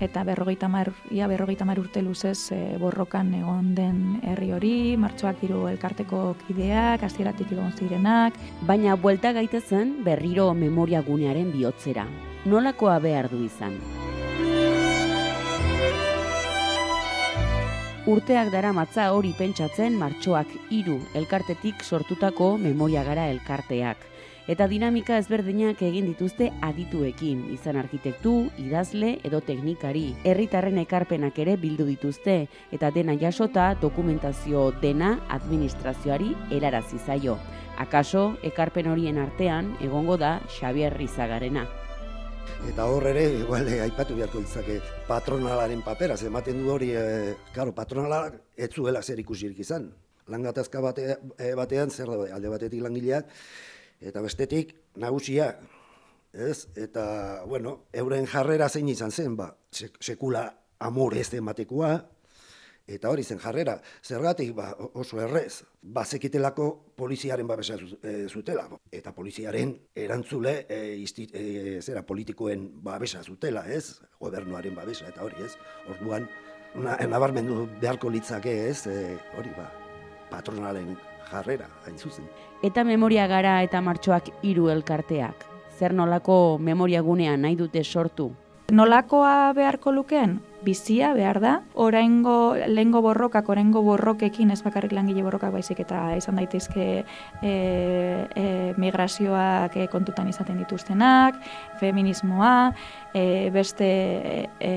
eta 0.00 0.24
berrogeita 0.24 0.68
mar, 0.68 0.92
ia 1.10 1.26
berrogeita 1.26 1.64
mar 1.64 1.80
urte 1.80 2.02
luzez 2.02 2.52
e, 2.52 2.76
borrokan 2.80 3.32
egon 3.38 3.74
den 3.74 4.20
herri 4.22 4.50
hori, 4.52 4.74
martxoak 5.00 5.42
hiru 5.44 5.66
elkarteko 5.70 6.36
kideak, 6.46 7.02
hasieratik 7.02 7.52
egon 7.52 7.72
zirenak. 7.72 8.36
Baina 8.68 8.96
buelta 8.96 9.32
gaitezen 9.32 10.02
berriro 10.04 10.52
memoria 10.54 11.02
gunearen 11.02 11.52
bihotzera. 11.52 12.06
Nolakoa 12.44 12.98
behar 13.00 13.30
du 13.32 13.42
izan? 13.44 13.80
Urteak 18.06 18.52
dara 18.52 18.70
matza 18.70 19.08
hori 19.10 19.32
pentsatzen 19.34 19.96
martxoak 19.98 20.52
hiru 20.70 21.00
elkartetik 21.18 21.82
sortutako 21.82 22.52
memoria 22.62 23.02
gara 23.02 23.24
elkarteak. 23.32 23.98
Eta 24.46 24.68
dinamika 24.70 25.16
ezberdinak 25.18 25.80
egin 25.82 26.04
dituzte 26.06 26.52
adituekin, 26.62 27.40
izan 27.50 27.80
arkitektu, 27.80 28.52
idazle 28.62 29.16
edo 29.26 29.40
teknikari. 29.42 30.12
Herritarren 30.22 30.78
ekarpenak 30.78 31.40
ere 31.42 31.56
bildu 31.58 31.82
dituzte, 31.88 32.36
eta 32.70 32.92
dena 32.94 33.16
jasota 33.18 33.72
dokumentazio 33.82 34.68
dena 34.84 35.16
administrazioari 35.34 36.30
erarazi 36.54 37.02
zaio. 37.02 37.40
Akaso, 37.82 38.36
ekarpen 38.46 38.86
horien 38.86 39.18
artean, 39.18 39.74
egongo 39.82 40.14
da 40.16 40.38
Xavier 40.46 40.94
Rizagarena. 40.94 41.66
Eta 42.70 42.86
hor 42.86 43.10
ere, 43.10 43.26
igual, 43.42 43.66
eh, 43.66 43.82
aipatu 43.82 44.14
beharko 44.14 44.46
ditzake 44.46 44.78
patronalaren 45.10 45.82
papera, 45.82 46.14
ematen 46.22 46.62
du 46.62 46.70
hori, 46.70 46.94
e, 46.94 47.34
claro, 47.52 47.74
patronalak 47.74 48.38
ez 48.56 48.70
zuela 48.70 49.02
zer 49.02 49.18
ikusirik 49.18 49.58
izan. 49.58 49.90
Langatazka 50.30 50.80
bate, 50.80 51.16
e, 51.36 51.54
batean, 51.58 51.90
zer 51.90 52.06
da, 52.06 52.34
alde 52.36 52.48
batetik 52.48 52.82
langileak, 52.82 53.26
eta 54.00 54.22
bestetik 54.24 54.74
nagusia, 54.96 55.54
ez? 56.32 56.66
Eta, 56.76 57.44
bueno, 57.46 57.86
euren 57.92 58.26
jarrera 58.26 58.68
zein 58.68 58.88
izan 58.88 59.10
zen, 59.10 59.36
ba, 59.36 59.54
sekula 59.72 60.50
amor 60.78 61.16
ez 61.16 61.32
ematekoa, 61.34 61.94
Eta 62.86 63.10
hori 63.10 63.24
zen 63.26 63.40
jarrera, 63.42 63.80
zergatik 64.06 64.52
ba, 64.54 64.68
oso 64.94 65.18
errez, 65.18 65.64
bazekitelako 65.82 66.66
poliziaren 66.94 67.48
babesa 67.48 67.74
e, 67.74 68.28
zutela. 68.30 68.68
Eta 68.94 69.10
poliziaren 69.14 69.72
erantzule 70.04 70.52
e, 70.70 70.78
isti, 71.02 71.26
e, 71.34 71.80
zera 71.82 72.04
politikoen 72.06 72.68
babesa 72.86 73.24
zutela, 73.24 73.64
ez? 73.66 73.98
Gobernuaren 74.22 74.78
babesa, 74.78 75.08
eta 75.10 75.26
hori 75.26 75.42
ez. 75.48 75.56
Orduan, 75.90 76.30
nabarmendu 77.10 77.64
beharko 77.82 78.12
litzake 78.14 78.54
ez, 78.68 78.86
e, 78.86 79.18
hori 79.34 79.50
ba, 79.58 79.66
patronalen 80.30 80.94
jarrera, 81.30 81.68
hain 81.86 81.98
zuzen. 81.98 82.26
Eta 82.62 82.84
memoria 82.84 83.26
gara 83.26 83.60
eta 83.62 83.80
martxoak 83.80 84.30
hiru 84.42 84.70
elkarteak. 84.72 85.44
Zer 85.78 85.92
nolako 85.94 86.58
memoria 86.58 87.02
gunean 87.02 87.42
nahi 87.42 87.56
dute 87.56 87.82
sortu? 87.84 88.30
Nolakoa 88.72 89.52
beharko 89.54 89.92
lukeen? 89.92 90.40
bizia 90.66 91.12
behar 91.14 91.38
da. 91.40 91.52
Oraingo 91.78 92.56
lehengo 92.66 93.00
borrokak, 93.04 93.48
oraingo 93.52 93.82
borrokekin 93.86 94.50
ez 94.50 94.60
bakarrik 94.64 94.92
langile 94.96 95.22
borrokak 95.22 95.52
baizik 95.54 95.80
eta 95.84 96.00
izan 96.18 96.40
daitezke 96.40 96.86
e, 96.96 97.52
e, 97.52 98.46
migrazioak 98.80 99.76
e, 99.76 99.86
kontutan 99.92 100.28
izaten 100.32 100.58
dituztenak, 100.62 101.38
feminismoa, 101.80 102.72
e, 103.14 103.24
beste 103.54 103.90
e, 104.58 104.72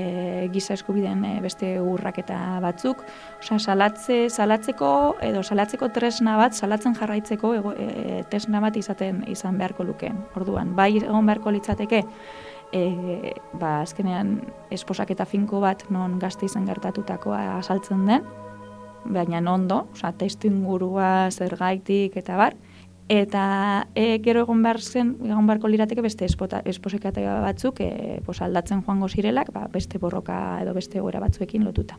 giza 0.54 0.76
eskubiden 0.78 1.24
e, 1.26 1.32
beste 1.42 1.72
urrak 1.82 2.22
eta 2.22 2.38
batzuk. 2.62 3.02
Osa, 3.40 3.58
salatze, 3.58 4.20
salatzeko 4.30 4.92
edo 5.26 5.42
salatzeko 5.42 5.90
tresna 5.96 6.36
bat, 6.38 6.54
salatzen 6.54 6.94
jarraitzeko 7.00 7.54
e, 7.74 8.22
tresna 8.30 8.62
bat 8.62 8.78
izaten 8.78 9.24
izan 9.32 9.58
beharko 9.58 9.88
lukeen. 9.90 10.22
Orduan, 10.38 10.76
bai 10.78 10.92
egon 11.00 11.26
beharko 11.26 11.56
litzateke, 11.56 12.04
e, 12.72 13.34
ba, 13.52 13.80
azkenean 13.82 14.38
esposak 14.70 15.10
eta 15.10 15.26
finko 15.26 15.60
bat 15.60 15.84
non 15.90 16.18
gazte 16.18 16.46
izan 16.46 16.66
gertatutakoa 16.68 17.58
asaltzen 17.58 18.06
den, 18.06 18.26
baina 19.04 19.40
ondo, 19.52 19.86
oza, 19.92 20.12
testu 20.12 20.48
ingurua, 20.48 21.30
zer 21.30 21.56
gaitik, 21.56 22.16
eta 22.16 22.36
bar, 22.36 22.56
eta 23.10 23.88
e, 23.94 24.20
gero 24.22 24.44
egon 24.46 24.62
behar 24.62 24.80
zen, 24.80 25.16
egon 25.26 25.46
beharko 25.48 25.68
lirateke 25.68 26.02
beste 26.02 26.24
espota, 26.24 26.62
batzuk 26.62 27.80
e, 27.80 28.20
pos, 28.24 28.40
aldatzen 28.40 28.82
joango 28.82 29.08
zirelak, 29.08 29.52
ba, 29.52 29.66
beste 29.68 29.98
borroka 29.98 30.60
edo 30.62 30.74
beste 30.74 31.00
gora 31.00 31.20
batzuekin 31.20 31.64
lotuta. 31.64 31.98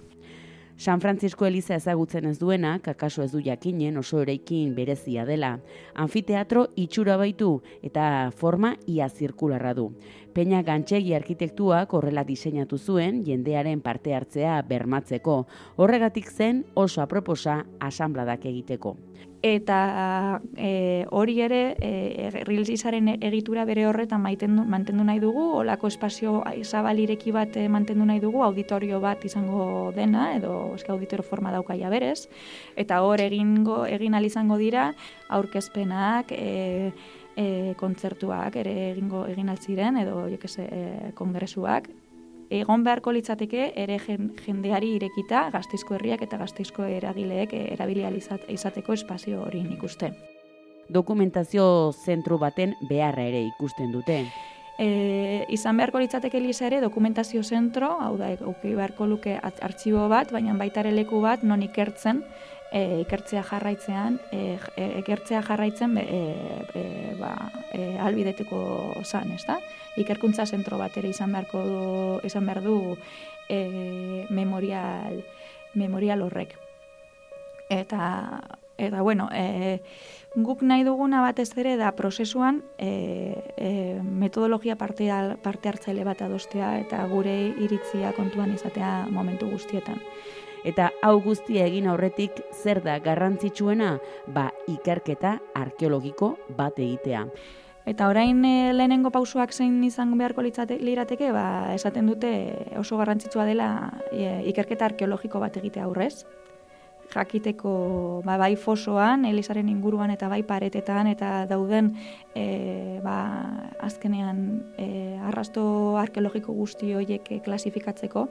San 0.82 1.00
Francisco 1.00 1.46
Eliza 1.46 1.76
ezagutzen 1.76 2.26
ez 2.26 2.40
duena, 2.40 2.80
kakaso 2.82 3.22
ez 3.22 3.32
du 3.32 3.42
jakinen 3.46 4.00
oso 4.02 4.24
ereikin 4.24 4.72
berezia 4.74 5.28
dela. 5.28 5.52
Anfiteatro 5.94 6.64
itxura 6.74 7.20
baitu 7.22 7.52
eta 7.86 8.32
forma 8.34 8.72
ia 8.90 9.06
zirkularra 9.10 9.76
du. 9.78 9.92
Peña 10.34 10.64
Gantxegi 10.64 11.14
arkitektuak 11.14 11.94
horrela 11.94 12.24
diseinatu 12.24 12.78
zuen 12.78 13.24
jendearen 13.26 13.82
parte 13.82 14.16
hartzea 14.16 14.62
bermatzeko. 14.68 15.46
Horregatik 15.76 16.32
zen 16.32 16.66
oso 16.74 17.02
aproposa 17.02 17.66
asambladak 17.80 18.46
egiteko 18.46 18.96
eta 19.42 20.40
e, 20.56 21.06
hori 21.10 21.40
ere 21.42 21.62
e, 21.82 22.30
rilzizaren 22.46 23.10
egitura 23.18 23.66
bere 23.66 23.88
horretan 23.90 24.22
mantendu, 24.22 24.64
mantendu 24.70 25.04
nahi 25.04 25.20
dugu, 25.20 25.44
olako 25.64 25.90
espazio 25.90 26.44
zabalireki 26.62 27.34
bat 27.34 27.58
e, 27.58 27.68
mantendu 27.70 28.06
nahi 28.06 28.22
dugu, 28.22 28.44
auditorio 28.46 29.00
bat 29.02 29.26
izango 29.26 29.92
dena, 29.96 30.36
edo 30.38 30.76
eske 30.76 30.94
auditorio 30.94 31.26
forma 31.26 31.52
daukaia 31.52 31.90
berez, 31.90 32.28
eta 32.78 33.02
hor 33.02 33.22
egingo, 33.22 33.86
egin 33.90 34.14
izango 34.22 34.58
dira, 34.62 34.94
aurkezpenak, 35.30 36.32
e, 36.32 36.92
e, 37.36 37.74
kontzertuak 37.80 38.56
ere 38.62 38.74
egingo 38.92 39.26
egin 39.30 39.50
altziren, 39.50 39.98
edo 40.02 40.28
jo 40.30 40.38
e, 40.64 41.12
kongresuak, 41.16 41.90
egon 42.52 42.84
beharko 42.84 43.14
litzateke 43.16 43.72
ere 43.80 43.98
jendeari 44.46 44.96
irekita 44.98 45.46
gazteizko 45.54 45.96
herriak 45.96 46.26
eta 46.28 46.38
gazteizko 46.42 46.84
eragileek 46.84 47.54
erabilia 47.62 48.12
izateko 48.52 48.94
espazio 48.94 49.42
hori 49.46 49.64
ikuste. 49.72 50.12
Dokumentazio 50.92 51.66
zentru 51.94 52.38
baten 52.38 52.76
beharra 52.90 53.24
ere 53.24 53.46
ikusten 53.54 53.94
dute. 53.96 54.26
E, 54.82 55.46
izan 55.54 55.78
beharko 55.78 56.02
litzateke 56.02 56.40
Elisa 56.40 56.66
ere 56.68 56.82
dokumentazio 56.82 57.44
zentro, 57.44 57.94
hau 58.02 58.16
da, 58.18 58.32
uki 58.50 58.74
beharko 58.76 59.06
luke 59.08 59.38
artxibo 59.40 60.08
bat, 60.10 60.32
baina 60.34 60.56
baita 60.58 60.82
ere 60.82 60.92
leku 60.96 61.22
bat 61.22 61.44
non 61.48 61.64
ikertzen, 61.64 62.24
e, 62.72 63.02
ikertzea 63.04 63.44
jarraitzean, 63.44 64.20
e, 64.32 64.58
e, 64.76 64.88
ikertzea 65.02 65.42
jarraitzen 65.44 65.98
e, 66.00 66.06
e, 66.74 66.84
ba, 67.20 67.36
e, 67.74 67.98
albideteko 68.00 68.62
zan, 69.04 69.34
ez 69.36 69.44
da? 69.46 69.60
Ikerkuntza 70.00 70.46
zentro 70.48 70.80
bat 70.80 70.96
ere 70.98 71.12
izan 71.12 71.36
beharko 71.36 72.22
izan 72.24 72.48
behar 72.48 72.64
du 72.64 72.96
e, 73.50 74.26
memorial, 74.30 75.20
memorial 75.76 76.24
horrek. 76.24 76.56
Eta, 77.72 78.40
eta 78.78 79.02
bueno, 79.02 79.28
e, 79.36 79.82
guk 80.36 80.64
nahi 80.64 80.86
duguna 80.88 81.22
batez 81.22 81.50
ere 81.60 81.76
da 81.76 81.92
prozesuan 81.92 82.62
e, 82.78 83.36
e, 83.58 84.00
metodologia 84.02 84.78
parte, 84.80 85.10
parte 85.44 85.70
hartzaile 85.70 86.08
bat 86.08 86.24
adostea 86.24 86.78
eta 86.80 87.04
gure 87.12 87.36
iritzia 87.60 88.14
kontuan 88.16 88.56
izatea 88.56 89.08
momentu 89.12 89.52
guztietan. 89.52 90.00
Eta 90.68 90.92
hau 91.02 91.16
guztia 91.24 91.66
egin 91.66 91.88
aurretik 91.90 92.38
zer 92.54 92.84
da 92.86 93.00
garrantzitsuena? 93.02 93.96
Ba, 94.30 94.52
ikerketa 94.70 95.40
arkeologiko 95.58 96.36
bat 96.58 96.78
egitea. 96.78 97.26
Eta 97.90 98.08
orain 98.12 98.44
e, 98.46 98.74
lehenengo 98.76 99.10
pausuak 99.10 99.56
zein 99.58 99.80
izango 99.84 100.20
beharko 100.20 100.44
lirateke, 100.46 101.32
ba, 101.34 101.74
esaten 101.74 102.06
dute 102.06 102.30
oso 102.78 102.98
garrantzitsua 103.02 103.48
dela 103.50 103.72
e, 104.12 104.44
ikerketa 104.54 104.86
arkeologiko 104.92 105.42
bat 105.42 105.58
egitea 105.58 105.90
aurrez. 105.90 106.28
Jakiteko 107.12 108.22
ba, 108.24 108.38
bai 108.38 108.56
fosoan, 108.56 109.26
elizaren 109.26 109.68
inguruan 109.68 110.14
eta 110.14 110.30
bai 110.30 110.44
paretetan 110.48 111.10
eta 111.10 111.48
dauden 111.50 111.96
e, 112.36 113.00
ba, 113.02 113.18
azkenean 113.82 114.46
e, 114.78 115.18
arrasto 115.26 115.98
arkeologiko 115.98 116.54
guzti 116.54 116.94
horiek 116.94 117.34
klasifikatzeko 117.44 118.30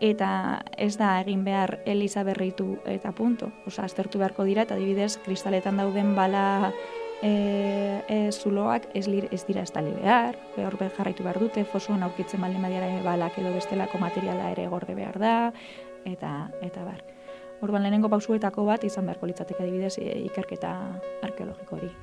eta 0.00 0.62
ez 0.76 0.96
da 0.98 1.20
egin 1.20 1.44
behar 1.44 1.78
Eliza 1.86 2.24
berritu 2.24 2.78
eta 2.84 3.12
punto. 3.12 3.52
Osa, 3.66 3.84
aztertu 3.84 4.18
beharko 4.18 4.44
dira, 4.44 4.62
eta 4.62 4.74
adibidez, 4.74 5.16
kristaletan 5.24 5.76
dauden 5.76 6.14
bala 6.16 6.72
e, 7.22 8.02
e, 8.08 8.18
zuloak 8.32 8.88
ez, 8.94 9.06
lir, 9.08 9.28
ez 9.32 9.44
dira 9.46 9.62
estali 9.62 9.92
behar, 9.96 10.38
behar 10.56 10.76
jarraitu 10.96 11.24
behar 11.24 11.40
dute, 11.40 11.64
fosuan 11.64 12.02
aurkitzen 12.02 12.40
baldin 12.40 12.62
badiara 12.62 12.90
balak 13.04 13.38
edo 13.38 13.52
bestelako 13.54 13.98
materiala 13.98 14.50
ere 14.52 14.66
gorde 14.68 14.94
behar 14.94 15.18
da, 15.18 15.36
eta 16.04 16.34
eta 16.62 16.84
bar. 16.84 17.04
Orduan 17.62 17.86
lehenengo 17.86 18.10
pausuetako 18.12 18.66
bat 18.66 18.84
izan 18.84 19.06
beharko 19.06 19.30
litzateke 19.30 19.62
adibidez 19.62 19.96
e, 19.98 20.10
ikerketa 20.26 20.74
arkeologiko 21.22 21.80
hori. 21.80 21.94